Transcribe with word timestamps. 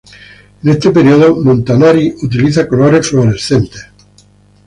En 0.63 0.67
este 0.71 0.89
periodo 0.89 1.35
Montanari 1.35 2.11
utiliza 2.23 2.67
colores 2.67 3.07
fluorescentes. 3.07 3.85